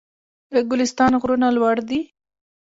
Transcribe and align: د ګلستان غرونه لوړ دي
د 0.51 0.53
ګلستان 0.69 1.11
غرونه 1.21 1.47
لوړ 1.57 1.77
دي 1.89 2.01